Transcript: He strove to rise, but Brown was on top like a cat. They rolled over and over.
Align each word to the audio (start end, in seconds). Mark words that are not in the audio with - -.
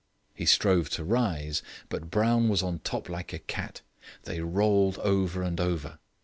He 0.33 0.47
strove 0.47 0.89
to 0.97 1.03
rise, 1.03 1.61
but 1.87 2.09
Brown 2.09 2.49
was 2.49 2.63
on 2.63 2.79
top 2.79 3.07
like 3.07 3.33
a 3.33 3.37
cat. 3.37 3.81
They 4.23 4.41
rolled 4.41 4.97
over 4.97 5.43
and 5.43 5.59
over. 5.61 5.99